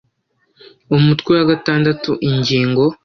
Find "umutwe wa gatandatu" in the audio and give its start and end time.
0.95-2.11